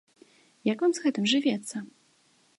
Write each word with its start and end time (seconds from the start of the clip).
Як 0.71 0.81
вам 0.85 0.91
з 0.99 1.03
гэтым 1.05 1.29
жывецца? 1.33 1.77